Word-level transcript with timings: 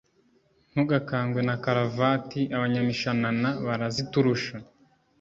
Ntugakangwe 0.71 1.39
na 1.47 1.55
karavati 1.63 2.41
Abanyamishanana 2.55 3.49
baraziturusha." 3.65 4.55